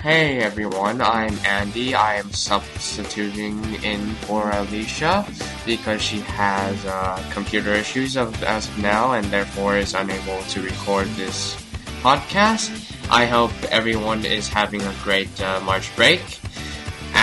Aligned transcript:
Hey 0.00 0.38
everyone, 0.38 1.02
I'm 1.02 1.36
Andy. 1.44 1.94
I 1.94 2.14
am 2.14 2.32
substituting 2.32 3.60
in 3.84 4.14
for 4.24 4.44
Alisha 4.44 5.28
because 5.66 6.00
she 6.00 6.20
has 6.20 6.86
uh, 6.86 7.22
computer 7.34 7.74
issues 7.74 8.16
of, 8.16 8.42
as 8.42 8.66
of 8.66 8.78
now 8.78 9.12
and 9.12 9.26
therefore 9.26 9.76
is 9.76 9.92
unable 9.92 10.40
to 10.56 10.62
record 10.62 11.06
this 11.20 11.54
podcast. 12.00 12.72
I 13.10 13.26
hope 13.26 13.52
everyone 13.64 14.24
is 14.24 14.48
having 14.48 14.80
a 14.80 14.94
great 15.04 15.38
uh, 15.42 15.60
March 15.60 15.94
break. 15.96 16.39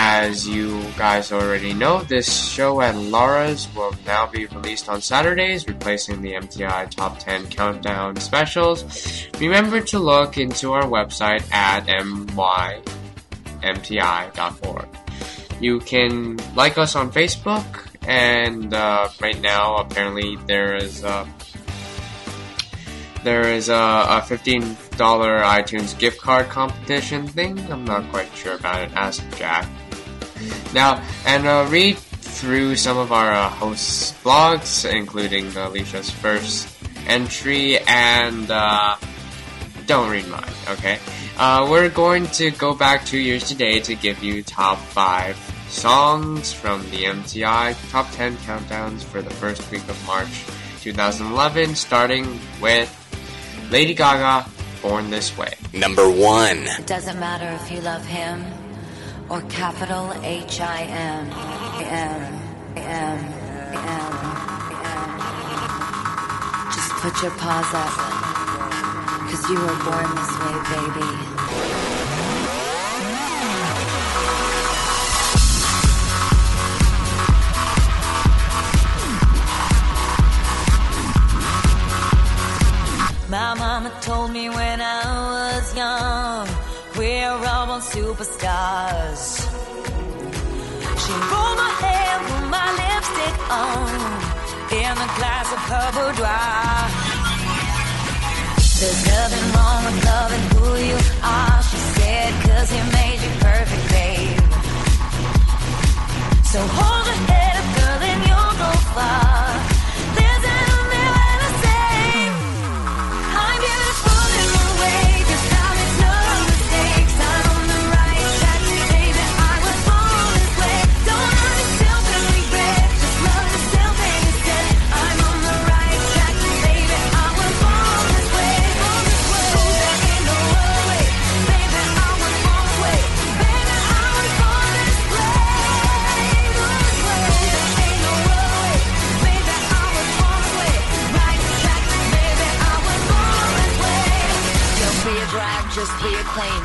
As 0.00 0.46
you 0.46 0.80
guys 0.96 1.32
already 1.32 1.74
know, 1.74 2.02
this 2.02 2.32
show 2.48 2.80
at 2.80 2.94
Lara's 2.94 3.66
will 3.74 3.92
now 4.06 4.28
be 4.28 4.46
released 4.46 4.88
on 4.88 5.00
Saturdays, 5.00 5.66
replacing 5.66 6.22
the 6.22 6.34
MTI 6.34 6.88
Top 6.88 7.18
10 7.18 7.48
Countdown 7.48 8.14
specials. 8.14 9.26
Remember 9.40 9.80
to 9.80 9.98
look 9.98 10.38
into 10.38 10.70
our 10.70 10.84
website 10.84 11.42
at 11.52 11.84
mymti.org. 13.60 14.88
You 15.60 15.80
can 15.80 16.38
like 16.54 16.78
us 16.78 16.94
on 16.94 17.10
Facebook, 17.10 17.88
and 18.06 18.72
uh, 18.72 19.08
right 19.20 19.40
now, 19.40 19.78
apparently, 19.78 20.36
there 20.46 20.76
is 20.76 21.02
a 21.02 21.26
there 23.24 23.50
is 23.50 23.68
a, 23.68 24.06
a 24.08 24.22
fifteen 24.22 24.76
dollar 24.96 25.40
iTunes 25.40 25.98
gift 25.98 26.20
card 26.20 26.48
competition 26.48 27.26
thing. 27.26 27.58
I'm 27.68 27.84
not 27.84 28.08
quite 28.10 28.32
sure 28.36 28.54
about 28.54 28.82
it. 28.82 28.92
Ask 28.94 29.24
Jack. 29.36 29.68
Now, 30.74 31.02
and 31.26 31.46
uh, 31.46 31.66
read 31.70 31.98
through 32.38 32.76
some 32.76 32.96
of 32.96 33.10
our 33.10 33.32
uh, 33.32 33.48
hosts' 33.48 34.12
blogs, 34.22 34.88
including 34.88 35.46
Alisha's 35.46 36.10
first 36.10 36.68
entry, 37.06 37.78
and 37.86 38.50
uh, 38.50 38.96
don't 39.86 40.10
read 40.10 40.28
mine. 40.28 40.52
Okay, 40.68 40.98
uh, 41.38 41.66
we're 41.68 41.88
going 41.88 42.26
to 42.28 42.50
go 42.52 42.74
back 42.74 43.04
two 43.04 43.18
years 43.18 43.48
today 43.48 43.80
to 43.80 43.94
give 43.94 44.22
you 44.22 44.42
top 44.42 44.78
five 44.78 45.36
songs 45.68 46.52
from 46.52 46.82
the 46.90 47.04
MTI 47.04 47.74
Top 47.90 48.10
10 48.12 48.36
countdowns 48.38 49.02
for 49.02 49.20
the 49.20 49.30
first 49.30 49.70
week 49.70 49.86
of 49.88 50.06
March 50.06 50.44
2011, 50.80 51.74
starting 51.74 52.38
with 52.60 52.88
Lady 53.70 53.94
Gaga, 53.94 54.48
Born 54.80 55.10
This 55.10 55.36
Way. 55.36 55.54
Number 55.74 56.08
one. 56.08 56.58
It 56.58 56.86
doesn't 56.86 57.18
matter 57.18 57.48
if 57.62 57.70
you 57.70 57.80
love 57.80 58.04
him 58.06 58.44
or 59.30 59.40
capital 59.42 60.12
H 60.22 60.60
I 60.60 60.82
M. 60.84 61.30
M. 61.80 62.22
M. 62.76 63.18
M 63.74 64.18
M. 64.72 65.10
Just 66.74 66.90
put 67.02 67.14
your 67.22 67.32
paws 67.32 67.74
up, 67.74 67.92
cause 69.28 69.50
you 69.50 69.58
were 69.64 69.78
born 69.84 70.08
this 70.16 70.32
way, 70.40 70.56
baby. 70.72 71.10
My 83.30 83.52
mama 83.54 83.90
told 84.00 84.30
me 84.30 84.48
when 84.48 84.80
I 84.80 85.02
was 85.34 85.76
young, 85.76 86.37
superstars. 87.92 89.22
She 91.02 91.12
rolled 91.30 91.56
my 91.64 91.72
hair, 91.82 92.12
put 92.28 92.44
my 92.56 92.68
lipstick 92.80 93.36
on, 93.48 93.88
in 94.80 94.92
a 95.06 95.08
glass 95.16 95.48
of 95.56 95.62
her 95.70 95.88
boudoir. 95.96 96.78
There's 98.80 99.02
nothing 99.12 99.46
wrong 99.54 99.80
with 99.86 99.98
loving 100.04 100.44
who 100.52 100.66
you 100.90 100.98
are, 101.22 101.62
she 101.62 101.78
said, 101.96 102.30
cause 102.46 102.68
he 102.70 102.80
made 102.98 103.20
you 103.24 103.32
perfect, 103.40 103.84
babe. 103.94 104.38
So 106.52 106.58
hold 106.60 107.06
your 107.10 107.27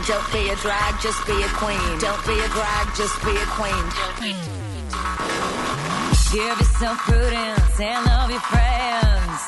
Don't 0.05 0.31
be 0.33 0.49
a 0.49 0.55
drag, 0.57 0.99
just 1.01 1.25
be 1.25 1.31
a 1.31 1.47
queen. 1.55 1.97
Don't 1.99 2.25
be 2.27 2.33
a 2.37 2.47
drag, 2.49 2.93
just 2.93 3.23
be 3.23 3.31
a 3.31 3.45
queen. 3.55 3.85
Give 6.33 6.59
yourself 6.59 6.97
prudence 7.07 7.79
and 7.79 8.05
love 8.05 8.29
your 8.29 8.41
friends. 8.41 9.41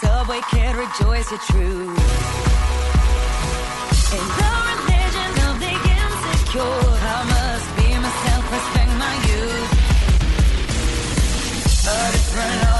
Subway 0.00 0.40
kid, 0.50 0.76
rejoice 0.76 1.30
your 1.30 1.40
truth. 1.40 1.98
In 4.16 4.24
the 4.38 4.52
religion 4.70 5.32
of 5.44 5.60
the 5.60 5.74
insecure, 5.76 6.62
I 6.64 7.20
must 7.28 7.68
be 7.76 7.88
myself, 8.00 8.44
respect 8.50 8.92
my 8.96 9.14
youth. 9.28 9.72
A 11.86 12.12
different 12.12 12.77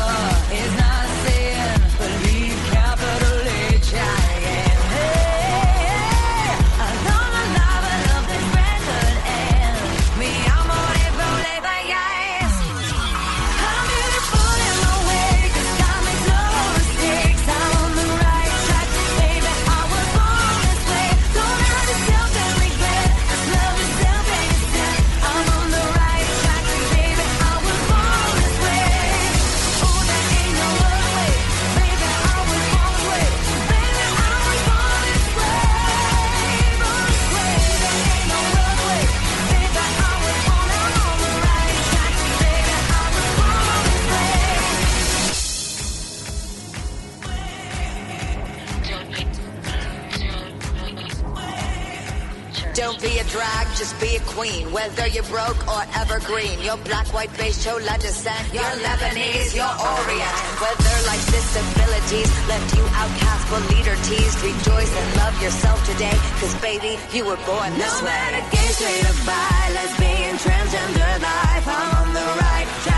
Whether 54.79 55.09
you're 55.09 55.27
broke 55.27 55.59
or 55.67 55.83
evergreen, 55.99 56.55
you're 56.63 56.79
black, 56.87 57.13
white, 57.13 57.35
beige, 57.37 57.59
chola 57.65 57.99
descent, 57.99 58.47
you're 58.55 58.63
Lebanese, 58.87 59.51
you're 59.51 59.67
Orient. 59.67 60.39
Whether 60.63 60.97
life's 61.11 61.27
disabilities 61.35 62.31
left 62.47 62.69
you 62.79 62.85
outcast 62.95 63.43
but 63.51 63.63
leader 63.75 63.97
teased, 64.07 64.39
rejoice 64.39 64.93
and 64.95 65.09
love 65.19 65.35
yourself 65.43 65.83
today, 65.91 66.15
cause 66.39 66.55
baby, 66.63 66.95
you 67.11 67.27
were 67.27 67.41
born 67.43 67.75
this 67.75 67.91
No 67.91 68.07
way. 68.07 68.15
matter 68.15 68.43
gay, 68.55 68.71
straight 68.71 69.03
or 69.03 69.19
bi, 69.27 69.67
lesbian, 69.75 70.37
transgender 70.39 71.15
life, 71.27 71.67
I'm 71.67 71.91
on 71.99 72.09
the 72.15 72.29
right 72.39 72.69
track, 72.87 72.98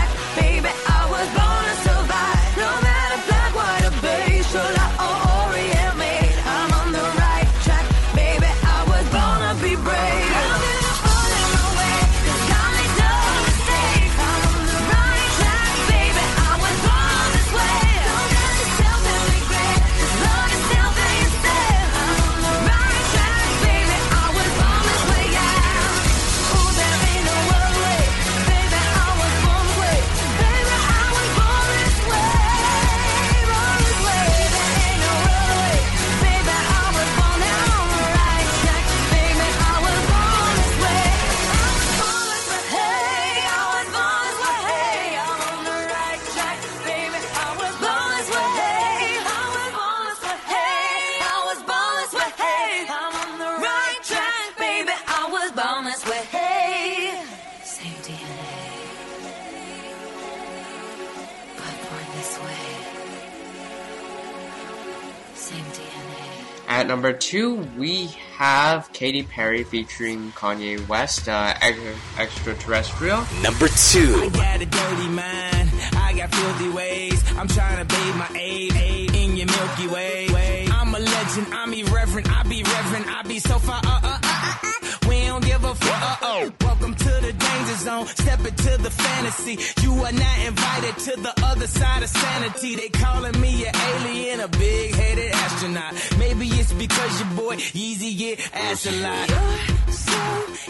two, 67.31 67.65
we 67.77 68.07
have 68.35 68.91
Katy 68.91 69.23
Perry 69.23 69.63
featuring 69.63 70.33
Kanye 70.33 70.85
West, 70.89 71.29
uh, 71.29 71.53
Ex- 71.61 71.79
Extraterrestrial. 72.19 73.23
Number 73.41 73.69
two. 73.69 74.19
I 74.19 74.29
got 74.33 74.61
a 74.61 74.65
dirty 74.65 75.07
mind. 75.07 75.69
I 75.93 76.13
got 76.13 76.35
filthy 76.35 76.69
ways. 76.71 77.23
I'm 77.37 77.47
trying 77.47 77.77
to 77.77 77.85
bathe 77.85 78.15
my 78.17 78.29
aid, 78.35 78.75
aid 78.75 79.15
in 79.15 79.37
your 79.37 79.47
Milky 79.47 79.87
Way. 79.87 80.67
I'm 80.73 80.93
a 80.93 80.99
legend. 80.99 81.47
I'm 81.53 81.73
irreverent. 81.73 82.29
I 82.29 82.43
be 82.43 82.63
reverent. 82.63 83.07
I 83.07 83.21
be 83.23 83.39
so 83.39 83.57
far. 83.59 83.79
Uh, 83.85 84.01
uh, 84.03 84.19
uh, 84.21 84.21
uh, 84.23 84.55
uh. 84.63 85.07
We 85.07 85.21
don't 85.21 85.45
give 85.45 85.63
a 85.63 85.73
fuck. 85.73 86.01
Uh, 86.01 86.15
oh. 86.23 86.51
Welcome 86.59 86.95
to 86.95 87.11
the 87.21 87.31
danger 87.61 87.77
zone. 87.77 88.07
Step 88.07 88.39
into 88.39 88.77
the 88.77 88.89
fantasy. 88.89 89.57
You 89.81 89.93
are 89.93 90.11
not 90.11 90.39
invited 90.45 90.97
to 91.05 91.21
the 91.21 91.33
other 91.43 91.67
side 91.67 92.03
of 92.03 92.09
sanity. 92.09 92.75
They 92.75 92.89
calling 92.89 93.39
me 93.39 93.65
an 93.65 93.75
alien, 93.75 94.39
a 94.39 94.47
big 94.47 94.95
headed 94.95 95.31
astronaut. 95.31 95.93
Maybe 96.17 96.47
it's 96.47 96.73
because 96.73 97.19
your 97.19 97.29
boy 97.31 97.55
Yeezy 97.55 98.17
get 98.17 98.39
ass 98.53 98.85
a 98.85 98.91
lot. 99.01 99.29
You're 99.29 99.93
so 99.93 100.21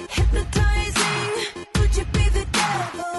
hypnotizing. 0.10 1.66
Could 1.74 1.98
you 1.98 2.06
be 2.06 2.30
the 2.30 2.46
devil? 2.52 3.11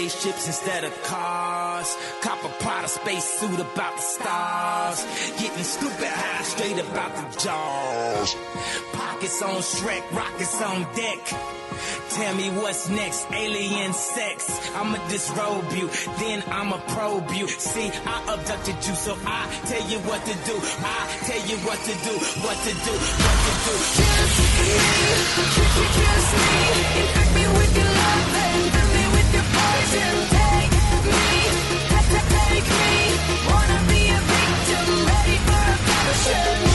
Spaceships 0.00 0.46
instead 0.46 0.84
of 0.84 1.02
cars. 1.02 1.94
Cop 2.22 2.42
a 2.44 2.48
Prada 2.62 2.88
space 2.88 3.24
suit 3.24 3.60
about 3.60 3.96
the 3.96 4.02
stars. 4.02 5.04
Getting 5.38 5.64
stupid 5.64 6.08
high 6.08 6.42
straight 6.42 6.78
about 6.78 7.12
the 7.16 7.38
jaws. 7.38 8.34
Pockets 8.92 9.42
on 9.42 9.60
Shrek, 9.60 10.04
rockets 10.12 10.62
on 10.62 10.82
deck. 10.94 11.20
Tell 12.16 12.34
me 12.34 12.48
what's 12.60 12.88
next, 12.88 13.26
alien 13.30 13.92
sex. 13.92 14.48
I'ma 14.74 14.96
disrobe 15.08 15.70
you, 15.72 15.88
then 16.18 16.42
I'ma 16.48 16.78
probe 16.94 17.30
you. 17.32 17.46
See, 17.46 17.90
I 18.06 18.16
abducted 18.32 18.76
you, 18.86 18.94
so 18.94 19.16
I 19.26 19.40
tell 19.66 19.84
you 19.90 19.98
what 20.08 20.24
to 20.24 20.34
do. 20.48 20.56
I 20.80 21.00
tell 21.28 21.42
you 21.46 21.56
what 21.68 21.78
to 21.78 21.94
do, 22.08 22.14
what 22.44 22.56
to 22.66 22.72
do, 22.86 22.94
what 23.24 23.38
to 23.46 23.52
do. 23.66 23.74
Kiss 24.00 25.56
me, 25.76 25.86
kiss 25.96 26.28
me, 26.40 27.00
infect 27.00 27.34
me 27.34 27.44
with 27.58 27.79
Take 29.90 30.70
me. 32.64 32.94
Wanna 33.48 33.78
be 33.88 34.00
a 34.10 34.20
victim, 34.30 35.06
ready 35.06 35.36
for 35.46 35.64
affection. 35.74 36.60
You're 36.62 36.69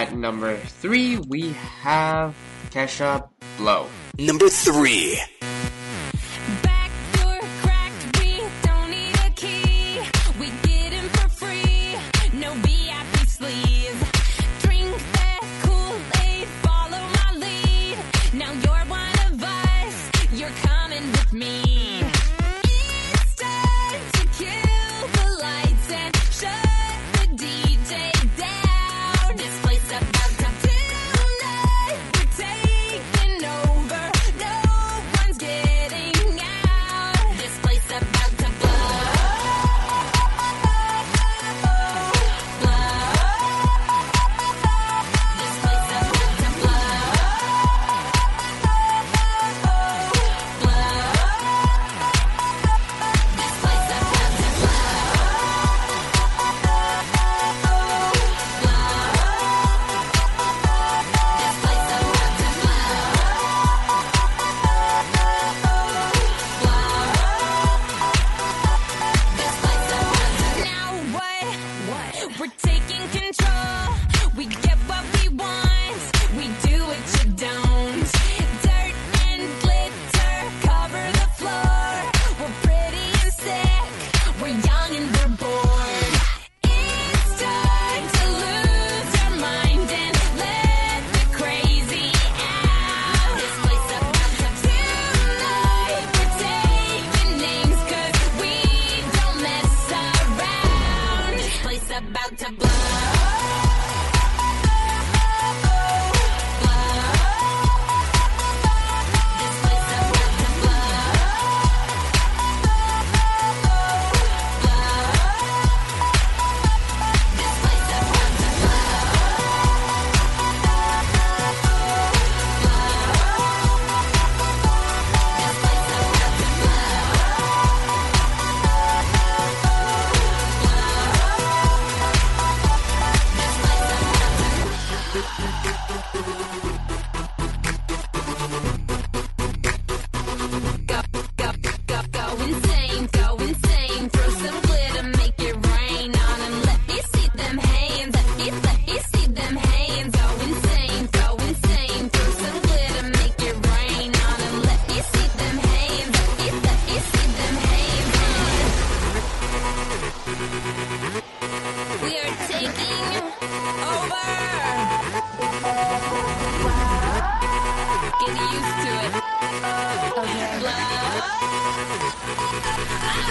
At 0.00 0.16
number 0.16 0.56
three, 0.56 1.18
we 1.28 1.52
have 1.82 2.34
Kesha 2.70 3.28
Blow. 3.58 3.86
Number 4.18 4.48
three. 4.48 5.20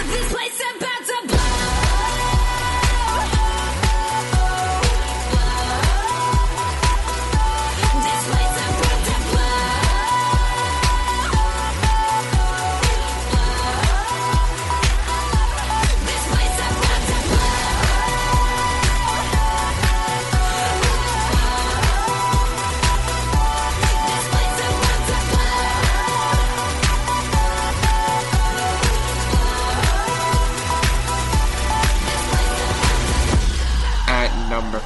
this 0.10 0.34
place 0.34 0.49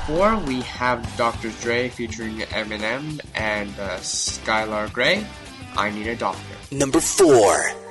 four, 0.06 0.38
we 0.40 0.62
have 0.62 1.02
Dr. 1.18 1.50
Dre 1.62 1.90
featuring 1.90 2.38
Eminem 2.40 3.20
and 3.36 3.70
uh, 3.80 3.98
Skylar 4.00 4.92
Grey. 4.92 5.26
I 5.76 5.90
Need 5.92 6.08
a 6.08 6.16
Doctor. 6.16 6.56
Number 6.72 7.00
four. 7.00 7.83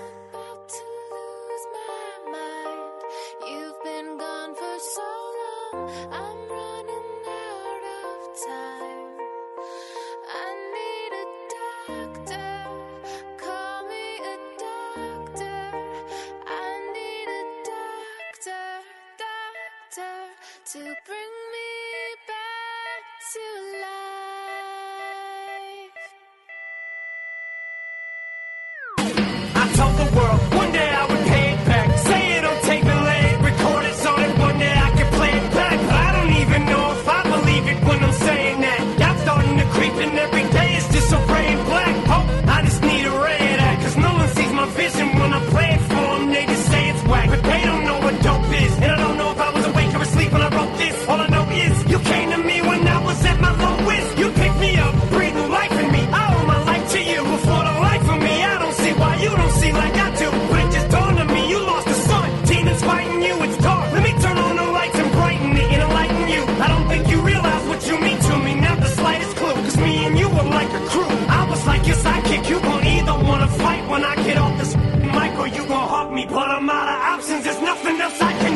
me, 76.27 76.35
but 76.35 76.49
I'm 76.49 76.69
out 76.71 76.89
of 76.89 77.19
options. 77.19 77.45
There's 77.45 77.61
nothing 77.61 78.01
else 78.01 78.21
I 78.21 78.33
can. 78.33 78.52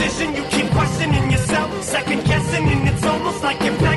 You 0.00 0.44
keep 0.44 0.70
questioning 0.70 1.30
yourself, 1.30 1.82
second 1.82 2.24
guessing, 2.24 2.66
and 2.70 2.88
it's 2.88 3.04
almost 3.04 3.42
like 3.42 3.60
you're. 3.62 3.89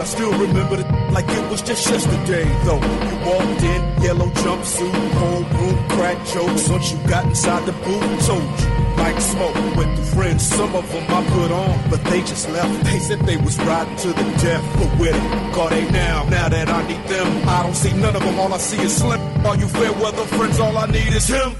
But 0.00 0.06
I 0.06 0.12
still 0.12 0.32
remember 0.32 0.80
it 0.80 1.12
like 1.12 1.28
it 1.28 1.50
was 1.50 1.60
just 1.60 1.86
yesterday, 1.90 2.44
though. 2.64 2.80
You 2.80 3.16
walked 3.28 3.62
in, 3.62 4.02
yellow 4.02 4.30
jumpsuit, 4.40 5.10
whole 5.20 5.44
room, 5.60 5.88
crack 5.90 6.16
jokes. 6.26 6.70
Once 6.70 6.92
you 6.92 6.98
got 7.06 7.26
inside 7.26 7.66
the 7.66 7.72
booth, 7.84 8.26
told 8.26 8.40
you. 8.40 8.68
Like 8.96 9.20
smoke 9.20 9.54
with 9.76 9.94
the 9.96 10.02
friends, 10.14 10.46
some 10.46 10.74
of 10.74 10.90
them 10.90 11.04
I 11.08 11.22
put 11.28 11.50
on, 11.50 11.90
but 11.90 12.02
they 12.04 12.20
just 12.20 12.48
left. 12.48 12.84
They 12.84 12.98
said 12.98 13.20
they 13.20 13.36
was 13.36 13.58
riding 13.58 13.96
to 13.96 14.08
the 14.08 14.24
death, 14.40 14.64
but 14.78 14.98
with 14.98 15.14
it, 15.14 15.54
call 15.54 15.68
they 15.68 15.90
now. 15.90 16.24
Now 16.30 16.48
that 16.48 16.68
I 16.68 16.80
need 16.88 17.04
them, 17.06 17.48
I 17.48 17.62
don't 17.62 17.76
see 17.76 17.92
none 17.92 18.16
of 18.16 18.22
them. 18.22 18.38
All 18.38 18.52
I 18.54 18.58
see 18.58 18.80
is 18.82 18.96
slim. 18.96 19.20
All 19.44 19.56
you 19.56 19.68
fair 19.68 19.92
weather 19.92 20.24
friends, 20.36 20.58
all 20.60 20.76
I 20.78 20.86
need 20.86 21.12
is 21.12 21.28
him. 21.28 21.52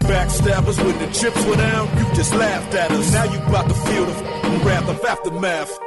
Backstabbers 0.00 0.78
when 0.84 0.98
the 0.98 1.10
chips 1.12 1.42
were 1.46 1.56
down, 1.56 1.88
you 1.98 2.04
just 2.14 2.34
laughed 2.34 2.74
at 2.74 2.90
us. 2.90 3.12
Now 3.12 3.24
you 3.24 3.38
about 3.38 3.68
to 3.68 3.74
feel 3.74 4.04
the 4.04 4.12
f***ing 4.12 4.64
wrath 4.64 4.88
of 4.88 5.02
aftermath. 5.02 5.85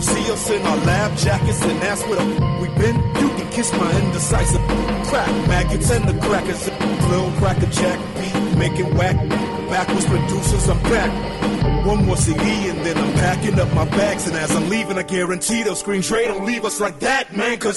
See 0.00 0.30
us 0.32 0.50
in 0.50 0.62
our 0.62 0.76
lab 0.78 1.16
jackets 1.18 1.62
and 1.62 1.82
ask 1.84 2.06
where 2.08 2.16
the 2.16 2.34
f- 2.34 2.60
we 2.62 2.68
been. 2.80 2.96
You 2.96 3.28
can 3.36 3.50
kiss 3.50 3.70
my 3.72 3.90
indecisive 4.00 4.60
crack 5.08 5.28
maggots 5.48 5.90
and 5.90 6.08
the 6.08 6.18
crackers. 6.26 6.68
Lil 7.10 7.30
cracker 7.38 7.66
jack 7.66 7.98
beat, 8.16 8.58
making 8.58 8.94
whack. 8.96 9.16
Backwards 9.68 10.06
producers, 10.06 10.68
I'm 10.68 10.82
back. 10.84 11.86
One 11.86 12.04
more 12.06 12.16
CD 12.16 12.68
and 12.68 12.84
then 12.84 12.96
I'm 12.98 13.12
packing 13.14 13.58
up 13.60 13.72
my 13.74 13.84
bags. 13.84 14.26
And 14.26 14.36
as 14.36 14.50
I'm 14.54 14.68
leaving, 14.68 14.98
I 14.98 15.02
guarantee 15.02 15.62
they'll 15.62 15.76
scream, 15.76 16.00
Dre, 16.00 16.26
don't 16.26 16.44
leave 16.44 16.64
us 16.64 16.80
like 16.80 16.98
that, 17.00 17.36
man, 17.36 17.58
cause. 17.58 17.76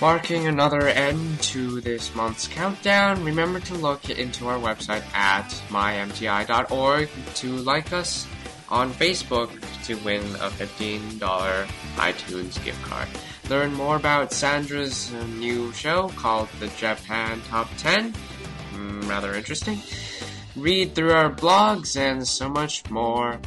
Marking 0.00 0.48
another 0.48 0.88
end 0.88 1.40
to 1.40 1.80
this 1.80 2.14
month's 2.14 2.48
countdown, 2.48 3.24
remember 3.24 3.60
to 3.60 3.74
look 3.74 4.10
into 4.10 4.48
our 4.48 4.58
website 4.58 5.04
at 5.14 5.48
mymti.org 5.68 7.08
to 7.36 7.48
like 7.58 7.92
us 7.92 8.26
on 8.68 8.90
Facebook 8.92 9.50
to 9.84 9.94
win 10.04 10.22
a 10.36 10.50
$15 10.50 11.18
iTunes 11.18 12.64
gift 12.64 12.82
card. 12.82 13.08
Learn 13.48 13.72
more 13.74 13.96
about 13.96 14.32
Sandra's 14.32 15.12
new 15.38 15.72
show 15.72 16.08
called 16.16 16.48
the 16.60 16.68
Japan 16.68 17.40
Top 17.48 17.68
10. 17.78 18.12
Mm, 18.72 19.08
rather 19.08 19.34
interesting. 19.34 19.80
Read 20.56 20.94
through 20.94 21.12
our 21.12 21.30
blogs 21.30 21.96
and 21.96 22.26
so 22.26 22.48
much 22.48 22.88
more. 22.90 23.38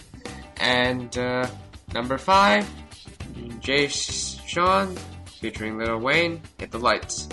And 0.57 1.15
uh, 1.17 1.47
number 1.93 2.17
five, 2.17 2.69
Jay 3.59 3.87
Sean 3.87 4.95
featuring 5.37 5.77
Lil 5.77 5.99
Wayne, 5.99 6.41
Hit 6.57 6.71
the 6.71 6.79
Lights. 6.79 7.29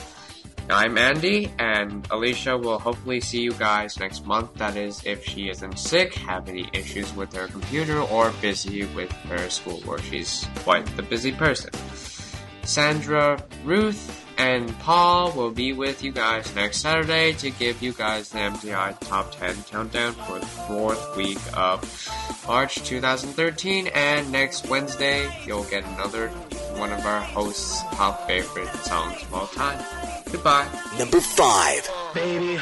I'm 0.71 0.97
Andy, 0.97 1.53
and 1.59 2.09
Alisha 2.09 2.61
will 2.61 2.79
hopefully 2.79 3.21
see 3.21 3.43
you 3.43 3.53
guys 3.53 3.99
next 3.99 4.25
month. 4.25 4.55
That 4.55 4.77
is, 4.77 5.05
if 5.05 5.25
she 5.25 5.51
isn't 5.51 5.79
sick, 5.79 6.15
have 6.15 6.49
any 6.49 6.71
issues 6.73 7.15
with 7.15 7.35
her 7.35 7.49
computer, 7.49 8.01
or 8.01 8.33
busy 8.41 8.87
with 8.87 9.13
her 9.13 9.51
schoolwork. 9.51 10.01
She's 10.03 10.47
quite 10.61 10.87
the 10.97 11.03
busy 11.03 11.33
person. 11.33 11.71
Sandra, 12.63 13.45
Ruth, 13.63 14.25
and 14.39 14.77
Paul 14.81 15.33
will 15.33 15.51
be 15.51 15.73
with 15.75 16.03
you 16.03 16.13
guys 16.13 16.55
next 16.55 16.79
Saturday 16.79 17.35
to 17.35 17.51
give 17.51 17.83
you 17.83 17.93
guys 17.93 18.31
the 18.31 18.39
MTI 18.39 18.99
Top 19.01 19.33
10 19.33 19.65
countdown 19.65 20.13
for 20.13 20.39
the 20.39 20.47
fourth 20.47 21.17
week 21.17 21.39
of 21.55 21.83
March 22.49 22.77
2013. 22.85 23.89
And 23.89 24.33
next 24.33 24.69
Wednesday, 24.69 25.31
you'll 25.47 25.65
get 25.65 25.85
another 25.85 26.33
one 26.79 26.93
of 26.93 27.05
our 27.07 27.21
hosts' 27.21 27.83
top 27.95 28.27
favorite 28.27 28.69
songs 28.85 29.23
of 29.23 29.35
all 29.35 29.47
time. 29.49 29.83
Goodbye. 30.31 30.69
Number 30.99 31.21
5. 31.21 31.91
Baby, 32.15 32.57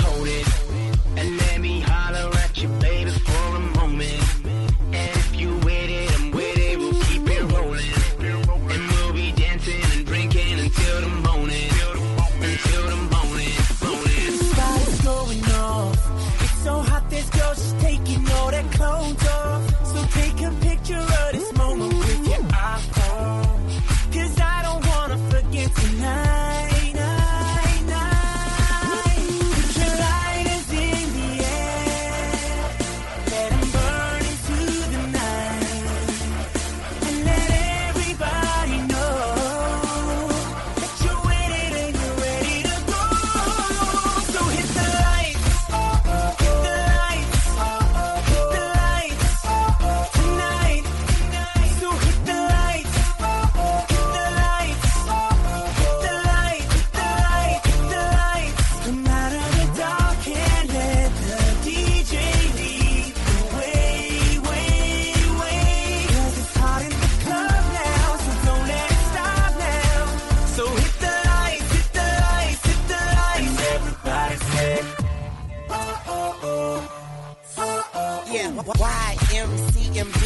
Yeah, 78.33 78.49
YMCMB. 78.65 80.25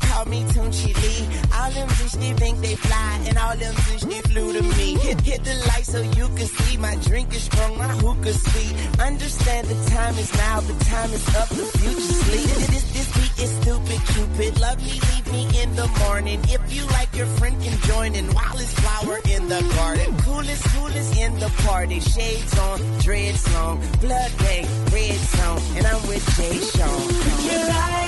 Call 0.00 0.24
me 0.26 0.44
Tunechi 0.44 0.94
Lee. 1.02 1.26
All 1.52 1.70
them 1.72 1.88
fish 1.88 2.12
they 2.12 2.32
think 2.34 2.60
they 2.60 2.76
fly, 2.76 3.20
and 3.26 3.36
all 3.36 3.56
them 3.56 3.74
fish 3.74 4.02
they 4.02 4.20
flew 4.30 4.52
to 4.52 4.62
me. 4.62 4.94
Hit, 4.94 5.20
hit 5.22 5.42
the 5.42 5.54
light 5.66 5.84
so 5.84 6.00
you 6.02 6.28
can 6.36 6.46
see 6.46 6.76
my 6.76 6.94
drink 7.06 7.34
is 7.34 7.42
strong, 7.42 7.76
my 7.78 7.88
hookah 7.88 8.32
sweet. 8.32 9.00
Understand 9.00 9.66
the 9.66 9.74
time 9.90 10.16
is 10.18 10.32
now, 10.34 10.60
the 10.60 10.84
time 10.84 11.10
is 11.12 11.26
up, 11.34 11.48
the 11.48 11.64
future 11.78 12.00
sleep. 12.00 12.48
This, 12.70 12.84
this 12.92 13.15
is 13.38 13.50
stupid, 13.60 14.00
Cupid. 14.12 14.60
Love 14.60 14.78
me, 14.82 15.00
leave 15.08 15.32
me 15.32 15.62
in 15.62 15.74
the 15.74 15.88
morning. 16.04 16.40
If 16.48 16.62
you 16.74 16.84
like, 16.86 17.14
your 17.14 17.26
friend 17.38 17.60
can 17.62 17.78
join 17.80 18.14
in 18.14 18.26
while 18.34 18.56
it's 18.58 18.72
flower 18.72 19.18
in 19.30 19.48
the 19.48 19.60
garden. 19.76 20.16
Coolest, 20.18 20.64
coolest 20.74 21.16
in 21.16 21.38
the 21.38 21.48
party. 21.66 22.00
Shades 22.00 22.58
on, 22.58 22.80
dreads 23.00 23.52
long, 23.54 23.80
blood 24.00 24.32
day, 24.38 24.66
red 24.92 25.16
song, 25.16 25.60
and 25.76 25.86
I'm 25.86 26.06
with 26.08 26.24
Jay 26.36 26.58
Sean. 26.58 27.02
Your 27.44 27.68
light 27.68 28.02
is 28.02 28.05